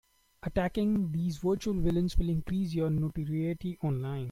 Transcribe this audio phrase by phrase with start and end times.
[0.41, 4.19] Attacking these virtual villains will increase your notoriety online.